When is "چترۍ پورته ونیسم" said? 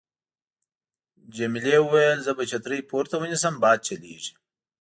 2.51-3.53